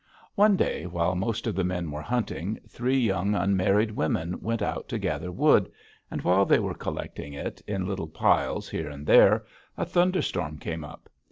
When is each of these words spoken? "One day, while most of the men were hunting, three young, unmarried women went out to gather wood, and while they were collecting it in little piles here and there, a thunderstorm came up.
"One 0.33 0.55
day, 0.55 0.87
while 0.87 1.13
most 1.13 1.45
of 1.45 1.53
the 1.53 1.63
men 1.63 1.91
were 1.91 2.01
hunting, 2.01 2.59
three 2.67 2.97
young, 2.99 3.35
unmarried 3.35 3.91
women 3.91 4.41
went 4.41 4.63
out 4.63 4.89
to 4.89 4.97
gather 4.97 5.31
wood, 5.31 5.71
and 6.09 6.23
while 6.23 6.43
they 6.43 6.57
were 6.57 6.73
collecting 6.73 7.33
it 7.33 7.61
in 7.67 7.85
little 7.85 8.07
piles 8.07 8.67
here 8.67 8.89
and 8.89 9.05
there, 9.05 9.45
a 9.77 9.85
thunderstorm 9.85 10.57
came 10.57 10.83
up. 10.83 11.07